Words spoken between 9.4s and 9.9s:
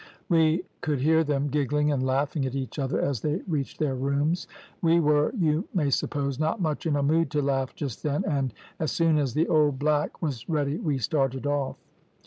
old